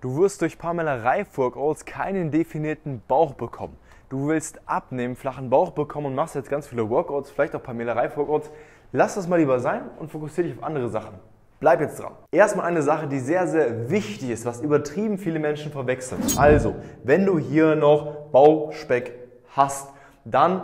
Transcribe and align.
Du 0.00 0.16
wirst 0.16 0.42
durch 0.42 0.58
Pamela 0.58 1.02
Reif 1.02 1.36
Workouts 1.36 1.84
keinen 1.84 2.30
definierten 2.30 3.02
Bauch 3.08 3.34
bekommen. 3.34 3.76
Du 4.08 4.28
willst 4.28 4.60
abnehmen, 4.64 5.16
flachen 5.16 5.50
Bauch 5.50 5.72
bekommen 5.72 6.06
und 6.06 6.14
machst 6.14 6.36
jetzt 6.36 6.48
ganz 6.48 6.68
viele 6.68 6.88
Workouts, 6.88 7.32
vielleicht 7.32 7.56
auch 7.56 7.62
Pamela 7.64 7.94
Reif 7.94 8.16
Workouts. 8.16 8.48
Lass 8.92 9.16
das 9.16 9.26
mal 9.26 9.40
lieber 9.40 9.58
sein 9.58 9.82
und 9.98 10.08
fokussiere 10.12 10.46
dich 10.46 10.56
auf 10.56 10.62
andere 10.62 10.88
Sachen. 10.88 11.14
Bleib 11.58 11.80
jetzt 11.80 11.98
dran. 11.98 12.12
Erstmal 12.30 12.66
eine 12.66 12.82
Sache, 12.82 13.08
die 13.08 13.18
sehr, 13.18 13.48
sehr 13.48 13.90
wichtig 13.90 14.30
ist, 14.30 14.46
was 14.46 14.60
übertrieben 14.60 15.18
viele 15.18 15.40
Menschen 15.40 15.72
verwechseln. 15.72 16.22
Also, 16.36 16.76
wenn 17.02 17.26
du 17.26 17.40
hier 17.40 17.74
noch 17.74 18.28
Bauchspeck 18.30 19.14
hast, 19.56 19.92
dann 20.24 20.62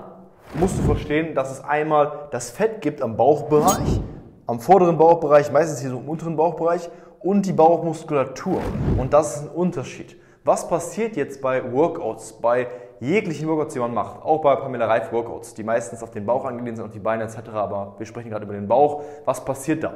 musst 0.54 0.78
du 0.78 0.82
verstehen, 0.84 1.34
dass 1.34 1.50
es 1.50 1.64
einmal 1.64 2.28
das 2.30 2.50
Fett 2.50 2.80
gibt 2.82 3.02
am 3.02 3.16
Bauchbereich, 3.16 4.00
am 4.46 4.60
vorderen 4.60 4.96
Bauchbereich, 4.96 5.50
meistens 5.50 5.80
hier 5.80 5.90
so 5.90 5.98
im 5.98 6.08
unteren 6.08 6.36
Bauchbereich 6.36 6.88
und 7.24 7.46
die 7.46 7.52
Bauchmuskulatur. 7.52 8.60
Und 8.98 9.12
das 9.12 9.36
ist 9.36 9.42
ein 9.44 9.48
Unterschied. 9.48 10.16
Was 10.44 10.68
passiert 10.68 11.16
jetzt 11.16 11.40
bei 11.40 11.72
Workouts, 11.72 12.34
bei 12.34 12.68
jeglichen 13.00 13.48
Workouts, 13.48 13.72
die 13.72 13.80
man 13.80 13.94
macht, 13.94 14.22
auch 14.22 14.42
bei 14.42 14.54
Pamela 14.56 14.86
Reif 14.86 15.10
Workouts, 15.10 15.54
die 15.54 15.64
meistens 15.64 16.02
auf 16.02 16.10
den 16.10 16.26
Bauch 16.26 16.44
angelehnt 16.44 16.76
sind, 16.76 16.86
auf 16.86 16.92
die 16.92 16.98
Beine 16.98 17.24
etc., 17.24 17.48
aber 17.54 17.94
wir 17.96 18.04
sprechen 18.04 18.28
gerade 18.28 18.44
über 18.44 18.52
den 18.52 18.68
Bauch. 18.68 19.02
Was 19.24 19.42
passiert 19.42 19.82
da? 19.82 19.94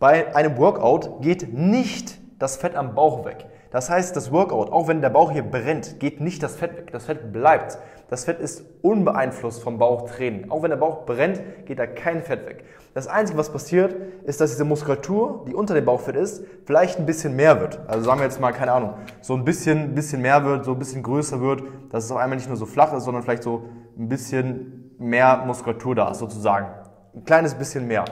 Bei 0.00 0.34
einem 0.34 0.58
Workout 0.58 1.22
geht 1.22 1.54
nicht 1.54 2.18
das 2.40 2.56
Fett 2.56 2.74
am 2.74 2.96
Bauch 2.96 3.24
weg. 3.24 3.46
Das 3.74 3.90
heißt, 3.90 4.14
das 4.14 4.30
Workout, 4.30 4.70
auch 4.70 4.86
wenn 4.86 5.00
der 5.00 5.10
Bauch 5.10 5.32
hier 5.32 5.42
brennt, 5.42 5.98
geht 5.98 6.20
nicht 6.20 6.44
das 6.44 6.54
Fett 6.54 6.76
weg. 6.76 6.92
Das 6.92 7.06
Fett 7.06 7.32
bleibt. 7.32 7.76
Das 8.08 8.24
Fett 8.24 8.38
ist 8.38 8.64
unbeeinflusst 8.82 9.64
vom 9.64 9.78
Bauchtraining. 9.78 10.48
Auch 10.48 10.62
wenn 10.62 10.70
der 10.70 10.76
Bauch 10.76 11.04
brennt, 11.06 11.42
geht 11.66 11.80
da 11.80 11.88
kein 11.88 12.22
Fett 12.22 12.46
weg. 12.46 12.64
Das 12.94 13.08
Einzige, 13.08 13.36
was 13.36 13.50
passiert, 13.50 13.96
ist, 14.22 14.40
dass 14.40 14.52
diese 14.52 14.64
Muskulatur, 14.64 15.44
die 15.48 15.56
unter 15.56 15.74
dem 15.74 15.86
Bauchfett 15.86 16.14
ist, 16.14 16.44
vielleicht 16.64 17.00
ein 17.00 17.04
bisschen 17.06 17.34
mehr 17.34 17.60
wird. 17.60 17.80
Also 17.88 18.04
sagen 18.04 18.20
wir 18.20 18.26
jetzt 18.26 18.40
mal, 18.40 18.52
keine 18.52 18.70
Ahnung, 18.70 18.94
so 19.20 19.34
ein 19.34 19.44
bisschen, 19.44 19.92
bisschen 19.96 20.22
mehr 20.22 20.44
wird, 20.44 20.64
so 20.64 20.74
ein 20.74 20.78
bisschen 20.78 21.02
größer 21.02 21.40
wird, 21.40 21.64
dass 21.90 22.04
es 22.04 22.12
auf 22.12 22.18
einmal 22.18 22.36
nicht 22.36 22.46
nur 22.46 22.56
so 22.56 22.66
flach 22.66 22.92
ist, 22.92 23.02
sondern 23.02 23.24
vielleicht 23.24 23.42
so 23.42 23.64
ein 23.98 24.08
bisschen 24.08 24.94
mehr 25.00 25.42
Muskulatur 25.46 25.96
da 25.96 26.12
ist, 26.12 26.18
sozusagen. 26.20 26.68
Ein 27.12 27.24
kleines 27.24 27.54
bisschen 27.54 27.88
mehr. 27.88 28.04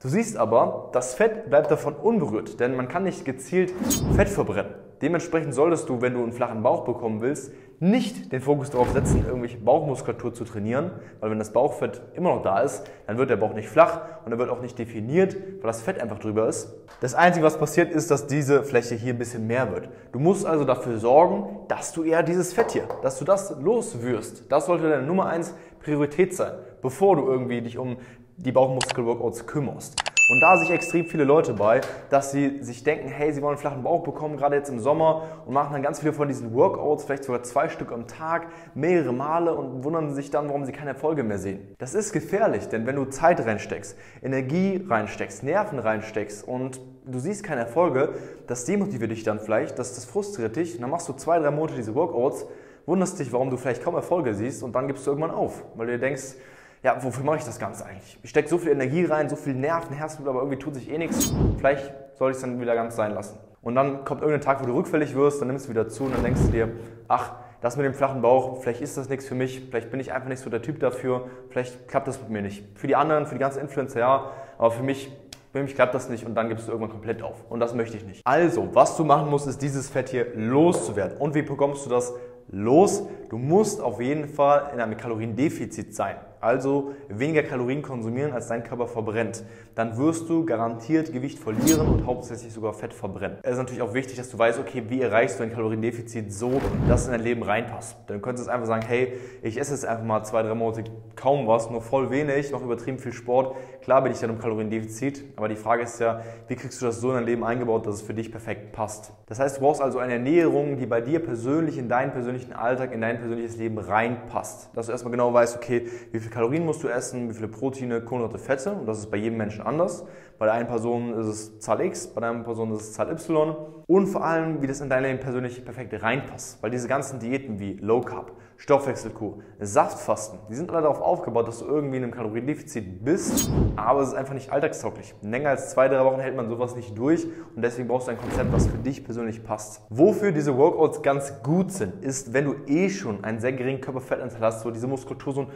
Du 0.00 0.08
siehst 0.08 0.36
aber, 0.36 0.90
das 0.92 1.14
Fett 1.14 1.50
bleibt 1.50 1.68
davon 1.68 1.94
unberührt, 1.94 2.60
denn 2.60 2.76
man 2.76 2.86
kann 2.86 3.02
nicht 3.02 3.24
gezielt 3.24 3.72
Fett 4.14 4.28
verbrennen. 4.28 4.70
Dementsprechend 5.02 5.54
solltest 5.54 5.88
du, 5.88 6.02
wenn 6.02 6.14
du 6.14 6.22
einen 6.22 6.32
flachen 6.32 6.62
Bauch 6.62 6.84
bekommen 6.84 7.20
willst, 7.20 7.52
nicht 7.82 8.30
den 8.30 8.42
Fokus 8.42 8.68
darauf 8.68 8.90
setzen, 8.90 9.24
irgendwelche 9.26 9.56
Bauchmuskulatur 9.56 10.34
zu 10.34 10.44
trainieren, 10.44 10.90
weil 11.20 11.30
wenn 11.30 11.38
das 11.38 11.54
Bauchfett 11.54 12.02
immer 12.12 12.34
noch 12.34 12.42
da 12.42 12.60
ist, 12.60 12.84
dann 13.06 13.16
wird 13.16 13.30
der 13.30 13.36
Bauch 13.36 13.54
nicht 13.54 13.70
flach 13.70 14.02
und 14.26 14.32
er 14.32 14.38
wird 14.38 14.50
auch 14.50 14.60
nicht 14.60 14.78
definiert, 14.78 15.34
weil 15.34 15.68
das 15.68 15.80
Fett 15.80 15.98
einfach 15.98 16.18
drüber 16.18 16.46
ist. 16.46 16.74
Das 17.00 17.14
Einzige, 17.14 17.46
was 17.46 17.56
passiert, 17.56 17.90
ist, 17.90 18.10
dass 18.10 18.26
diese 18.26 18.62
Fläche 18.64 18.94
hier 18.96 19.14
ein 19.14 19.18
bisschen 19.18 19.46
mehr 19.46 19.72
wird. 19.72 19.88
Du 20.12 20.18
musst 20.18 20.44
also 20.44 20.64
dafür 20.64 20.98
sorgen, 20.98 21.60
dass 21.68 21.92
du 21.92 22.02
eher 22.02 22.22
dieses 22.22 22.52
Fett 22.52 22.72
hier, 22.72 22.84
dass 23.02 23.18
du 23.18 23.24
das 23.24 23.56
loswirst. 23.58 24.44
Das 24.52 24.66
sollte 24.66 24.90
deine 24.90 25.06
Nummer 25.06 25.26
eins 25.26 25.54
Priorität 25.82 26.36
sein, 26.36 26.52
bevor 26.82 27.16
du 27.16 27.26
irgendwie 27.26 27.62
dich 27.62 27.78
um 27.78 27.96
die 28.36 28.52
Bauchmuskel-Workouts 28.52 29.46
kümmerst. 29.46 30.09
Und 30.30 30.38
da 30.38 30.56
sich 30.56 30.70
extrem 30.70 31.06
viele 31.06 31.24
Leute 31.24 31.54
bei, 31.54 31.80
dass 32.08 32.30
sie 32.30 32.62
sich 32.62 32.84
denken, 32.84 33.08
hey, 33.08 33.32
sie 33.32 33.42
wollen 33.42 33.54
einen 33.54 33.60
flachen 33.60 33.82
Bauch 33.82 34.04
bekommen, 34.04 34.36
gerade 34.36 34.54
jetzt 34.54 34.70
im 34.70 34.78
Sommer 34.78 35.42
und 35.44 35.52
machen 35.52 35.72
dann 35.72 35.82
ganz 35.82 35.98
viele 35.98 36.12
von 36.12 36.28
diesen 36.28 36.54
Workouts, 36.54 37.02
vielleicht 37.02 37.24
sogar 37.24 37.42
zwei 37.42 37.68
Stück 37.68 37.90
am 37.90 38.06
Tag, 38.06 38.46
mehrere 38.76 39.12
Male 39.12 39.52
und 39.52 39.82
wundern 39.82 40.14
sich 40.14 40.30
dann, 40.30 40.46
warum 40.46 40.64
sie 40.64 40.70
keine 40.70 40.90
Erfolge 40.90 41.24
mehr 41.24 41.38
sehen. 41.38 41.74
Das 41.78 41.94
ist 41.94 42.12
gefährlich, 42.12 42.68
denn 42.68 42.86
wenn 42.86 42.94
du 42.94 43.06
Zeit 43.06 43.44
reinsteckst, 43.44 43.98
Energie 44.22 44.84
reinsteckst, 44.88 45.42
Nerven 45.42 45.80
reinsteckst 45.80 46.46
und 46.46 46.80
du 47.04 47.18
siehst 47.18 47.42
keine 47.42 47.62
Erfolge, 47.62 48.10
das 48.46 48.64
demotiviert 48.64 49.10
dich 49.10 49.24
dann 49.24 49.40
vielleicht, 49.40 49.80
das, 49.80 49.96
das 49.96 50.04
frustriert 50.04 50.54
dich 50.54 50.76
und 50.76 50.82
dann 50.82 50.90
machst 50.90 51.08
du 51.08 51.12
zwei, 51.12 51.40
drei 51.40 51.50
Monate 51.50 51.74
diese 51.74 51.96
Workouts, 51.96 52.46
wunderst 52.86 53.18
dich, 53.18 53.32
warum 53.32 53.50
du 53.50 53.56
vielleicht 53.56 53.82
kaum 53.82 53.96
Erfolge 53.96 54.32
siehst 54.32 54.62
und 54.62 54.76
dann 54.76 54.86
gibst 54.86 55.08
du 55.08 55.10
irgendwann 55.10 55.32
auf, 55.32 55.64
weil 55.74 55.88
du 55.88 55.92
dir 55.94 55.98
denkst, 55.98 56.36
ja, 56.82 57.02
wofür 57.02 57.24
mache 57.24 57.38
ich 57.38 57.44
das 57.44 57.58
Ganze 57.58 57.84
eigentlich? 57.84 58.18
Ich 58.22 58.30
stecke 58.30 58.48
so 58.48 58.56
viel 58.56 58.72
Energie 58.72 59.04
rein, 59.04 59.28
so 59.28 59.36
viel 59.36 59.54
Nerven, 59.54 59.94
Herzblut, 59.94 60.28
aber 60.28 60.38
irgendwie 60.40 60.58
tut 60.58 60.74
sich 60.74 60.90
eh 60.90 60.96
nichts. 60.96 61.32
Vielleicht 61.58 61.92
soll 62.16 62.30
ich 62.30 62.36
es 62.36 62.42
dann 62.42 62.60
wieder 62.60 62.74
ganz 62.74 62.96
sein 62.96 63.12
lassen. 63.12 63.38
Und 63.60 63.74
dann 63.74 64.04
kommt 64.06 64.22
irgendein 64.22 64.40
Tag, 64.40 64.62
wo 64.62 64.66
du 64.66 64.74
rückfällig 64.74 65.14
wirst, 65.14 65.42
dann 65.42 65.48
nimmst 65.48 65.66
du 65.66 65.70
wieder 65.70 65.88
zu 65.88 66.04
und 66.04 66.14
dann 66.14 66.22
denkst 66.22 66.40
du 66.46 66.52
dir, 66.52 66.70
ach, 67.08 67.34
das 67.60 67.76
mit 67.76 67.84
dem 67.84 67.92
flachen 67.92 68.22
Bauch, 68.22 68.62
vielleicht 68.62 68.80
ist 68.80 68.96
das 68.96 69.10
nichts 69.10 69.26
für 69.26 69.34
mich, 69.34 69.66
vielleicht 69.68 69.90
bin 69.90 70.00
ich 70.00 70.14
einfach 70.14 70.30
nicht 70.30 70.40
so 70.40 70.48
der 70.48 70.62
Typ 70.62 70.80
dafür, 70.80 71.26
vielleicht 71.50 71.86
klappt 71.88 72.08
das 72.08 72.18
mit 72.18 72.30
mir 72.30 72.40
nicht. 72.40 72.64
Für 72.74 72.86
die 72.86 72.96
anderen, 72.96 73.26
für 73.26 73.34
die 73.34 73.40
ganzen 73.40 73.60
Influencer 73.60 74.00
ja, 74.00 74.30
aber 74.56 74.70
für 74.70 74.82
mich, 74.82 75.12
für 75.52 75.62
mich 75.62 75.74
klappt 75.74 75.94
das 75.94 76.08
nicht 76.08 76.24
und 76.24 76.34
dann 76.34 76.48
gibst 76.48 76.66
du 76.66 76.72
irgendwann 76.72 76.92
komplett 76.92 77.22
auf. 77.22 77.44
Und 77.50 77.60
das 77.60 77.74
möchte 77.74 77.98
ich 77.98 78.06
nicht. 78.06 78.22
Also, 78.24 78.74
was 78.74 78.96
du 78.96 79.04
machen 79.04 79.28
musst, 79.28 79.46
ist 79.46 79.60
dieses 79.60 79.90
Fett 79.90 80.08
hier 80.08 80.28
loszuwerden. 80.34 81.18
Und 81.18 81.34
wie 81.34 81.42
bekommst 81.42 81.84
du 81.84 81.90
das 81.90 82.14
los? 82.48 83.02
Du 83.28 83.36
musst 83.36 83.82
auf 83.82 84.00
jeden 84.00 84.26
Fall 84.26 84.70
in 84.72 84.80
einem 84.80 84.96
Kaloriendefizit 84.96 85.94
sein 85.94 86.16
also 86.40 86.94
weniger 87.08 87.42
Kalorien 87.42 87.82
konsumieren, 87.82 88.32
als 88.32 88.48
dein 88.48 88.64
Körper 88.64 88.86
verbrennt, 88.86 89.44
dann 89.74 89.96
wirst 89.96 90.28
du 90.28 90.44
garantiert 90.44 91.12
Gewicht 91.12 91.38
verlieren 91.38 91.88
und 91.88 92.06
hauptsächlich 92.06 92.52
sogar 92.52 92.72
Fett 92.72 92.92
verbrennen. 92.92 93.38
Es 93.42 93.52
ist 93.52 93.58
natürlich 93.58 93.82
auch 93.82 93.94
wichtig, 93.94 94.16
dass 94.16 94.30
du 94.30 94.38
weißt, 94.38 94.58
okay, 94.58 94.84
wie 94.88 95.00
erreichst 95.00 95.38
du 95.38 95.44
ein 95.44 95.52
Kaloriendefizit 95.52 96.32
so, 96.32 96.60
dass 96.88 97.02
es 97.02 97.06
in 97.06 97.12
dein 97.12 97.22
Leben 97.22 97.42
reinpasst. 97.42 97.96
Dann 98.06 98.22
könntest 98.22 98.48
du 98.48 98.52
einfach 98.52 98.66
sagen, 98.66 98.84
hey, 98.86 99.12
ich 99.42 99.58
esse 99.58 99.72
jetzt 99.72 99.84
einfach 99.84 100.04
mal 100.04 100.24
zwei, 100.24 100.42
drei 100.42 100.54
Monate 100.54 100.84
kaum 101.16 101.46
was, 101.46 101.70
nur 101.70 101.82
voll 101.82 102.10
wenig, 102.10 102.50
noch 102.50 102.62
übertrieben 102.62 102.98
viel 102.98 103.12
Sport. 103.12 103.56
Klar 103.82 104.02
bin 104.02 104.12
ich 104.12 104.18
dann 104.18 104.30
im 104.30 104.38
Kaloriendefizit, 104.38 105.24
aber 105.36 105.48
die 105.48 105.56
Frage 105.56 105.82
ist 105.82 106.00
ja, 106.00 106.20
wie 106.48 106.56
kriegst 106.56 106.80
du 106.80 106.86
das 106.86 107.00
so 107.00 107.10
in 107.10 107.16
dein 107.16 107.26
Leben 107.26 107.44
eingebaut, 107.44 107.86
dass 107.86 107.96
es 107.96 108.02
für 108.02 108.14
dich 108.14 108.30
perfekt 108.30 108.72
passt. 108.72 109.12
Das 109.26 109.38
heißt, 109.38 109.56
du 109.56 109.60
brauchst 109.60 109.80
also 109.80 109.98
eine 109.98 110.14
Ernährung, 110.14 110.76
die 110.76 110.86
bei 110.86 111.00
dir 111.00 111.20
persönlich 111.20 111.78
in 111.78 111.88
deinen 111.88 112.12
persönlichen 112.12 112.52
Alltag, 112.52 112.92
in 112.92 113.00
dein 113.00 113.18
persönliches 113.18 113.56
Leben 113.56 113.78
reinpasst. 113.78 114.70
Dass 114.74 114.86
du 114.86 114.92
erstmal 114.92 115.12
genau 115.12 115.32
weißt, 115.32 115.56
okay, 115.56 115.86
wie 116.12 116.18
viel 116.18 116.29
viele 116.30 116.42
Kalorien 116.42 116.64
musst 116.64 116.82
du 116.82 116.88
essen, 116.88 117.28
wie 117.28 117.34
viele 117.34 117.48
Proteine, 117.48 118.00
Kohlenhydrate, 118.00 118.38
Fette. 118.38 118.72
Und 118.72 118.86
das 118.86 118.98
ist 119.00 119.10
bei 119.10 119.16
jedem 119.16 119.36
Menschen 119.36 119.62
anders. 119.62 120.04
Bei 120.38 120.46
der 120.46 120.54
einen 120.54 120.68
Person 120.68 121.12
ist 121.18 121.26
es 121.26 121.58
Zahl 121.58 121.80
X, 121.82 122.06
bei 122.06 122.20
der 122.20 122.30
anderen 122.30 122.46
Person 122.46 122.72
ist 122.72 122.82
es 122.82 122.92
Zahl 122.94 123.10
Y. 123.10 123.54
Und 123.86 124.06
vor 124.06 124.24
allem, 124.24 124.62
wie 124.62 124.66
das 124.66 124.80
in 124.80 124.88
dein 124.88 125.02
Leben 125.02 125.20
persönlich 125.20 125.64
perfekt 125.64 126.00
reinpasst. 126.02 126.62
Weil 126.62 126.70
diese 126.70 126.88
ganzen 126.88 127.18
Diäten 127.18 127.58
wie 127.58 127.74
Low 127.74 128.00
Carb, 128.00 128.32
Stoffwechselkur, 128.56 129.38
Saftfasten, 129.58 130.38
die 130.50 130.54
sind 130.54 130.70
alle 130.70 130.82
darauf 130.82 131.00
aufgebaut, 131.00 131.48
dass 131.48 131.60
du 131.60 131.64
irgendwie 131.64 131.96
in 131.96 132.04
einem 132.04 132.12
Kaloriendefizit 132.12 133.02
bist, 133.02 133.50
aber 133.76 134.02
es 134.02 134.08
ist 134.08 134.14
einfach 134.14 134.34
nicht 134.34 134.52
alltagstauglich. 134.52 135.14
Länger 135.22 135.48
als 135.48 135.70
zwei, 135.70 135.88
drei 135.88 136.04
Wochen 136.04 136.20
hält 136.20 136.36
man 136.36 136.48
sowas 136.50 136.76
nicht 136.76 136.96
durch 136.96 137.26
und 137.56 137.62
deswegen 137.62 137.88
brauchst 137.88 138.08
du 138.08 138.12
ein 138.12 138.18
Konzept, 138.18 138.52
was 138.52 138.66
für 138.66 138.76
dich 138.76 139.02
persönlich 139.02 139.42
passt. 139.42 139.80
Wofür 139.88 140.30
diese 140.32 140.58
Workouts 140.58 141.00
ganz 141.00 141.42
gut 141.42 141.72
sind, 141.72 142.04
ist, 142.04 142.34
wenn 142.34 142.44
du 142.44 142.54
eh 142.66 142.90
schon 142.90 143.24
einen 143.24 143.40
sehr 143.40 143.54
geringen 143.54 143.80
Körperfettanteil 143.80 144.42
hast, 144.42 144.60
so 144.60 144.70
diese 144.70 144.86
Muskulatur 144.86 145.32
so 145.32 145.40
ein 145.40 145.48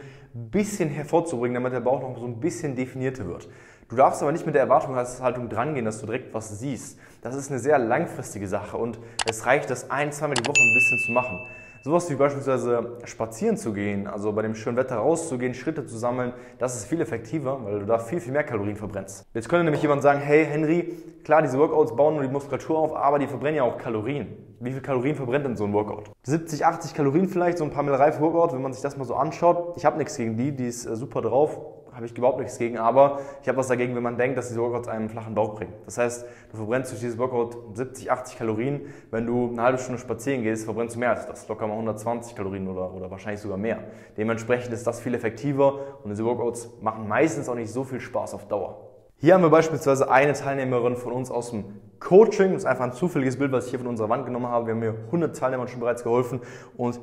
bisschen 0.49 0.64
hervorzubringen, 0.65 1.55
damit 1.55 1.73
der 1.73 1.79
Bauch 1.79 2.01
noch 2.01 2.17
so 2.17 2.25
ein 2.25 2.39
bisschen 2.39 2.75
definierter 2.75 3.25
wird. 3.27 3.47
Du 3.87 3.95
darfst 3.95 4.21
aber 4.21 4.31
nicht 4.31 4.45
mit 4.45 4.55
der 4.55 4.63
Erwartungshaltung 4.63 5.47
drangehen, 5.47 5.85
dass 5.85 5.99
du 5.99 6.07
direkt 6.07 6.33
was 6.33 6.59
siehst. 6.59 6.97
Das 7.21 7.35
ist 7.35 7.51
eine 7.51 7.59
sehr 7.59 7.77
langfristige 7.77 8.47
Sache 8.47 8.77
und 8.77 8.99
es 9.29 9.45
reicht, 9.45 9.69
das 9.69 9.91
ein, 9.91 10.11
zweimal 10.11 10.35
die 10.35 10.47
Woche 10.47 10.59
ein 10.59 10.73
bisschen 10.73 10.99
zu 11.05 11.11
machen. 11.11 11.39
Sowas 11.85 12.09
wie 12.09 12.15
beispielsweise 12.15 12.97
spazieren 13.03 13.57
zu 13.57 13.71
gehen, 13.71 14.07
also 14.07 14.33
bei 14.33 14.41
dem 14.41 14.55
schönen 14.55 14.75
Wetter 14.75 14.95
rauszugehen, 14.95 15.53
Schritte 15.53 15.85
zu 15.85 15.99
sammeln, 15.99 16.33
das 16.57 16.75
ist 16.75 16.85
viel 16.85 16.99
effektiver, 16.99 17.63
weil 17.63 17.81
du 17.81 17.85
da 17.85 17.99
viel, 17.99 18.19
viel 18.19 18.33
mehr 18.33 18.43
Kalorien 18.43 18.75
verbrennst. 18.75 19.23
Jetzt 19.35 19.49
könnte 19.49 19.65
nämlich 19.65 19.83
jemand 19.83 20.01
sagen, 20.01 20.19
hey 20.19 20.47
Henry, 20.47 20.93
klar, 21.23 21.43
diese 21.43 21.59
Workouts 21.59 21.95
bauen 21.95 22.15
nur 22.15 22.23
die 22.23 22.31
Muskulatur 22.31 22.79
auf, 22.79 22.95
aber 22.95 23.19
die 23.19 23.27
verbrennen 23.27 23.57
ja 23.57 23.63
auch 23.65 23.77
Kalorien. 23.77 24.29
Wie 24.59 24.71
viel 24.71 24.81
Kalorien 24.81 25.15
verbrennt 25.15 25.45
denn 25.45 25.55
so 25.55 25.65
ein 25.65 25.73
Workout? 25.73 26.09
70, 26.23 26.65
80 26.65 26.95
Kalorien 26.95 27.29
vielleicht, 27.29 27.59
so 27.59 27.63
ein 27.63 27.69
paar 27.69 27.87
Reif 27.87 28.19
Workout, 28.19 28.53
wenn 28.53 28.63
man 28.63 28.73
sich 28.73 28.81
das 28.81 28.97
mal 28.97 29.05
so 29.05 29.13
anschaut. 29.13 29.77
Ich 29.77 29.85
habe 29.85 29.99
nichts 29.99 30.17
gegen 30.17 30.37
die, 30.37 30.53
die 30.53 30.65
ist 30.65 30.87
äh, 30.87 30.95
super 30.95 31.21
drauf, 31.21 31.59
habe 31.95 32.05
ich 32.05 32.17
überhaupt 32.17 32.39
nichts 32.39 32.57
gegen, 32.57 32.77
aber 32.77 33.21
ich 33.41 33.47
habe 33.47 33.57
was 33.57 33.69
dagegen, 33.69 33.95
wenn 33.95 34.03
man 34.03 34.17
denkt, 34.17 34.37
dass 34.37 34.49
diese 34.49 34.59
Workouts 34.59 34.89
einen 34.89 35.07
flachen 35.07 35.33
Bauch 35.33 35.55
bringen. 35.55 35.71
Das 35.85 35.97
heißt, 35.97 36.25
du 36.51 36.57
verbrennst 36.57 36.91
durch 36.91 36.99
dieses 36.99 37.17
Workout 37.17 37.55
70, 37.73 38.11
80 38.11 38.37
Kalorien. 38.37 38.81
Wenn 39.11 39.25
du 39.25 39.49
eine 39.49 39.61
halbe 39.61 39.77
Stunde 39.77 39.97
spazieren 39.97 40.43
gehst, 40.43 40.65
verbrennst 40.65 40.95
du 40.95 40.99
mehr 40.99 41.11
als 41.11 41.25
das. 41.25 41.47
Locker 41.47 41.67
mal 41.67 41.73
120 41.75 42.35
Kalorien 42.35 42.67
oder, 42.67 42.93
oder 42.93 43.09
wahrscheinlich 43.09 43.39
sogar 43.39 43.57
mehr. 43.57 43.79
Dementsprechend 44.17 44.73
ist 44.73 44.85
das 44.85 44.99
viel 44.99 45.13
effektiver 45.13 45.79
und 46.03 46.09
diese 46.09 46.25
Workouts 46.25 46.69
machen 46.81 47.07
meistens 47.07 47.47
auch 47.47 47.55
nicht 47.55 47.71
so 47.71 47.85
viel 47.85 48.01
Spaß 48.01 48.33
auf 48.33 48.49
Dauer. 48.49 48.91
Hier 49.17 49.33
haben 49.33 49.43
wir 49.43 49.49
beispielsweise 49.49 50.11
eine 50.11 50.33
Teilnehmerin 50.33 50.97
von 50.97 51.13
uns 51.13 51.31
aus 51.31 51.51
dem 51.51 51.63
Coaching. 52.01 52.51
Das 52.51 52.63
ist 52.63 52.65
einfach 52.65 52.83
ein 52.83 52.91
zufälliges 52.91 53.39
Bild, 53.39 53.53
was 53.53 53.65
ich 53.65 53.69
hier 53.69 53.79
von 53.79 53.87
unserer 53.87 54.09
Wand 54.09 54.25
genommen 54.25 54.47
habe. 54.47 54.67
Wir 54.67 54.73
haben 54.73 54.81
hier 54.81 54.95
100 55.05 55.33
Teilnehmern 55.33 55.69
schon 55.69 55.79
bereits 55.79 56.03
geholfen 56.03 56.41
und 56.75 56.99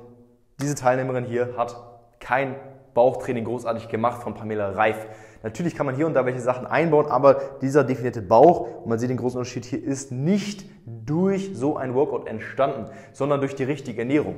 diese 0.60 0.74
Teilnehmerin 0.74 1.24
hier 1.24 1.54
hat 1.56 1.82
kein 2.20 2.56
Bauchtraining 2.94 3.44
großartig 3.44 3.88
gemacht 3.88 4.22
von 4.22 4.34
Pamela 4.34 4.70
Reif. 4.70 5.06
Natürlich 5.42 5.74
kann 5.74 5.86
man 5.86 5.96
hier 5.96 6.06
und 6.06 6.14
da 6.14 6.24
welche 6.24 6.40
Sachen 6.40 6.66
einbauen, 6.66 7.06
aber 7.06 7.40
dieser 7.60 7.84
definierte 7.84 8.22
Bauch, 8.22 8.82
und 8.82 8.88
man 8.88 8.98
sieht 8.98 9.10
den 9.10 9.16
großen 9.16 9.38
Unterschied 9.38 9.64
hier, 9.64 9.82
ist 9.82 10.12
nicht 10.12 10.64
durch 10.86 11.50
so 11.54 11.76
ein 11.76 11.94
Workout 11.94 12.28
entstanden, 12.28 12.86
sondern 13.12 13.40
durch 13.40 13.54
die 13.54 13.64
richtige 13.64 14.00
Ernährung. 14.00 14.36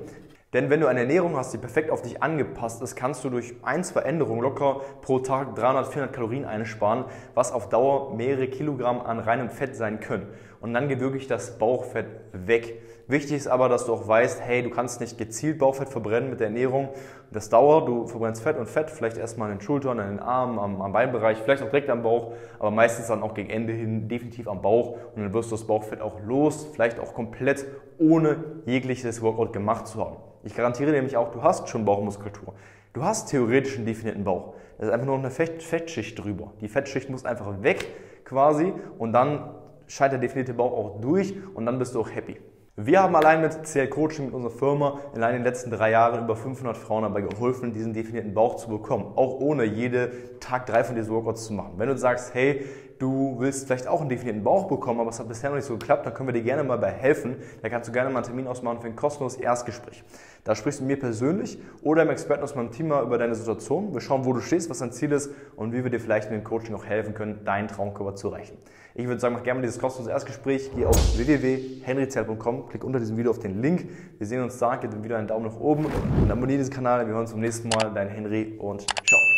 Denn 0.54 0.70
wenn 0.70 0.80
du 0.80 0.86
eine 0.86 1.00
Ernährung 1.00 1.36
hast, 1.36 1.52
die 1.52 1.58
perfekt 1.58 1.90
auf 1.90 2.00
dich 2.00 2.22
angepasst 2.22 2.80
ist, 2.80 2.94
kannst 2.94 3.24
du 3.24 3.28
durch 3.28 3.54
ein, 3.64 3.82
zwei 3.82 4.02
Änderungen 4.02 4.40
locker 4.40 4.82
pro 5.02 5.18
Tag 5.18 5.56
300, 5.56 5.88
400 5.88 6.14
Kalorien 6.14 6.44
einsparen, 6.44 7.06
was 7.34 7.50
auf 7.50 7.68
Dauer 7.68 8.14
mehrere 8.14 8.46
Kilogramm 8.46 9.00
an 9.00 9.18
reinem 9.18 9.50
Fett 9.50 9.74
sein 9.74 9.98
können. 9.98 10.28
Und 10.64 10.72
dann 10.72 10.88
geht 10.88 11.00
wirklich 11.00 11.26
das 11.26 11.58
Bauchfett 11.58 12.06
weg. 12.32 12.80
Wichtig 13.06 13.36
ist 13.36 13.48
aber, 13.48 13.68
dass 13.68 13.84
du 13.84 13.92
auch 13.92 14.08
weißt, 14.08 14.40
hey, 14.40 14.62
du 14.62 14.70
kannst 14.70 14.98
nicht 14.98 15.18
gezielt 15.18 15.58
Bauchfett 15.58 15.90
verbrennen 15.90 16.30
mit 16.30 16.40
der 16.40 16.46
Ernährung. 16.46 16.88
Das 17.30 17.50
dauert, 17.50 17.86
du 17.86 18.06
verbrennst 18.06 18.42
Fett 18.42 18.56
und 18.56 18.66
Fett, 18.66 18.88
vielleicht 18.88 19.18
erstmal 19.18 19.50
in 19.50 19.58
den 19.58 19.60
Schultern, 19.60 19.98
in 19.98 20.06
den 20.06 20.20
Armen, 20.20 20.58
am, 20.58 20.80
am 20.80 20.90
Beinbereich, 20.90 21.36
vielleicht 21.36 21.62
auch 21.62 21.68
direkt 21.68 21.90
am 21.90 22.02
Bauch, 22.02 22.32
aber 22.58 22.70
meistens 22.70 23.08
dann 23.08 23.22
auch 23.22 23.34
gegen 23.34 23.50
Ende 23.50 23.74
hin 23.74 24.08
definitiv 24.08 24.48
am 24.48 24.62
Bauch 24.62 24.96
und 25.14 25.22
dann 25.22 25.34
wirst 25.34 25.50
du 25.50 25.56
das 25.56 25.66
Bauchfett 25.66 26.00
auch 26.00 26.18
los, 26.20 26.66
vielleicht 26.72 26.98
auch 26.98 27.12
komplett 27.12 27.66
ohne 27.98 28.42
jegliches 28.64 29.20
Workout 29.20 29.52
gemacht 29.52 29.86
zu 29.86 30.00
haben. 30.00 30.16
Ich 30.44 30.56
garantiere 30.56 30.92
nämlich 30.92 31.18
auch, 31.18 31.30
du 31.30 31.42
hast 31.42 31.68
schon 31.68 31.84
Bauchmuskulatur. 31.84 32.54
Du 32.94 33.04
hast 33.04 33.28
theoretisch 33.28 33.76
einen 33.76 33.84
definierten 33.84 34.24
Bauch. 34.24 34.54
Das 34.78 34.86
ist 34.86 34.94
einfach 34.94 35.08
nur 35.08 35.18
eine 35.18 35.30
Fettschicht 35.30 36.24
drüber. 36.24 36.54
Die 36.62 36.68
Fettschicht 36.68 37.10
muss 37.10 37.26
einfach 37.26 37.62
weg 37.62 37.84
quasi 38.24 38.72
und 38.96 39.12
dann 39.12 39.50
scheint 39.86 40.12
der 40.12 40.20
definierte 40.20 40.54
Bauch 40.54 40.72
auch 40.72 41.00
durch 41.00 41.34
und 41.54 41.66
dann 41.66 41.78
bist 41.78 41.94
du 41.94 42.00
auch 42.00 42.10
happy. 42.10 42.38
Wir 42.76 43.00
haben 43.00 43.14
allein 43.14 43.40
mit 43.40 43.62
CL 43.62 43.86
Coaching, 43.86 44.26
mit 44.26 44.34
unserer 44.34 44.50
Firma, 44.50 44.98
in 45.14 45.20
den 45.20 45.44
letzten 45.44 45.70
drei 45.70 45.92
Jahren 45.92 46.24
über 46.24 46.34
500 46.34 46.76
Frauen 46.76 47.04
dabei 47.04 47.20
geholfen, 47.20 47.72
diesen 47.72 47.92
definierten 47.92 48.34
Bauch 48.34 48.56
zu 48.56 48.68
bekommen. 48.68 49.12
Auch 49.14 49.38
ohne 49.38 49.62
jede 49.62 50.10
Tag 50.40 50.66
drei 50.66 50.82
von 50.82 50.96
diesen 50.96 51.14
Workouts 51.14 51.46
zu 51.46 51.52
machen. 51.52 51.74
Wenn 51.76 51.88
du 51.88 51.96
sagst, 51.96 52.34
hey, 52.34 52.64
du 52.98 53.36
willst 53.38 53.66
vielleicht 53.66 53.86
auch 53.86 54.00
einen 54.00 54.08
definierten 54.08 54.42
Bauch 54.42 54.68
bekommen, 54.68 55.00
aber 55.00 55.10
es 55.10 55.18
hat 55.18 55.28
bisher 55.28 55.50
noch 55.50 55.56
nicht 55.56 55.66
so 55.66 55.76
geklappt, 55.76 56.06
dann 56.06 56.14
können 56.14 56.28
wir 56.28 56.32
dir 56.32 56.42
gerne 56.42 56.64
mal 56.64 56.78
bei 56.78 56.90
helfen. 56.90 57.36
Da 57.62 57.68
kannst 57.68 57.88
du 57.88 57.92
gerne 57.92 58.10
mal 58.10 58.18
einen 58.18 58.26
Termin 58.26 58.46
ausmachen 58.46 58.80
für 58.80 58.86
ein 58.86 58.96
kostenloses 58.96 59.38
Erstgespräch. 59.40 60.04
Da 60.44 60.54
sprichst 60.54 60.80
du 60.80 60.84
mit 60.84 60.96
mir 60.96 61.00
persönlich 61.00 61.58
oder 61.82 62.02
im 62.02 62.10
Experten 62.10 62.42
aus 62.42 62.54
meinem 62.54 62.70
Team 62.70 62.88
mal 62.88 63.02
über 63.02 63.16
deine 63.16 63.34
Situation. 63.34 63.94
Wir 63.94 64.00
schauen, 64.00 64.24
wo 64.24 64.32
du 64.32 64.40
stehst, 64.40 64.68
was 64.68 64.78
dein 64.78 64.92
Ziel 64.92 65.12
ist 65.12 65.30
und 65.56 65.72
wie 65.72 65.82
wir 65.82 65.90
dir 65.90 66.00
vielleicht 66.00 66.30
mit 66.30 66.38
dem 66.38 66.44
Coaching 66.44 66.74
auch 66.74 66.84
helfen 66.84 67.14
können, 67.14 67.44
deinen 67.44 67.68
Traumkörper 67.68 68.14
zu 68.14 68.28
erreichen. 68.28 68.58
Ich 68.94 69.08
würde 69.08 69.20
sagen, 69.20 69.34
mach 69.34 69.42
gerne 69.42 69.60
mal 69.60 69.66
dieses 69.66 69.80
kostenlose 69.80 70.10
Erstgespräch. 70.10 70.70
Geh 70.76 70.84
auf 70.84 70.96
www.henryzell.com, 71.16 72.68
klick 72.68 72.84
unter 72.84 73.00
diesem 73.00 73.16
Video 73.16 73.30
auf 73.30 73.40
den 73.40 73.60
Link. 73.60 73.88
Wir 74.18 74.26
sehen 74.26 74.42
uns 74.42 74.58
da, 74.58 74.76
gib 74.76 74.90
dem 74.90 75.02
Video 75.02 75.16
einen 75.16 75.26
Daumen 75.26 75.46
nach 75.46 75.58
oben 75.58 75.86
und 76.22 76.30
abonniere 76.30 76.58
diesen 76.58 76.72
Kanal. 76.72 77.06
Wir 77.06 77.14
hören 77.14 77.22
uns 77.22 77.32
beim 77.32 77.40
nächsten 77.40 77.68
Mal. 77.70 77.92
Dein 77.92 78.08
Henry 78.08 78.54
und 78.58 78.86
ciao. 79.04 79.33